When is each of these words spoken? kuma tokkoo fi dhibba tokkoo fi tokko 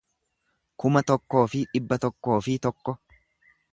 kuma 0.83 1.03
tokkoo 1.11 1.43
fi 1.53 1.61
dhibba 1.75 1.99
tokkoo 2.07 2.39
fi 2.49 2.57
tokko 2.65 2.97